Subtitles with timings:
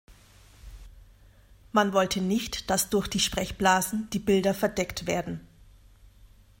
[1.73, 5.47] Man wollte nicht, dass durch die Sprechblasen die Bilder verdeckt werden.